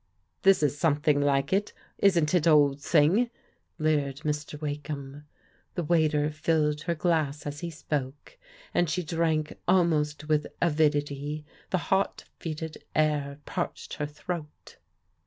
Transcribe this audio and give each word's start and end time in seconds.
"This 0.41 0.63
is 0.63 0.79
something 0.79 1.21
like, 1.21 1.53
isn't 1.99 2.33
it, 2.33 2.47
old 2.47 2.81
thing?" 2.81 3.29
leered 3.77 4.15
Mr. 4.21 4.59
Wakeham. 4.59 5.25
The 5.75 5.83
waiter 5.83 6.31
filled 6.31 6.81
her 6.81 6.95
glass 6.95 7.45
as 7.45 7.59
he 7.59 7.69
spoke, 7.69 8.39
and 8.73 8.89
she 8.89 9.03
drank 9.03 9.59
almost 9.67 10.27
with 10.27 10.47
avidity— 10.59 11.45
^the 11.71 11.77
hot 11.77 12.23
foetid 12.39 12.77
air 12.95 13.37
parched 13.45 13.93
her 13.99 14.07
throat. 14.07 14.77